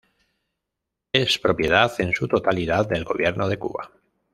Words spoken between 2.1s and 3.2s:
su totalidad del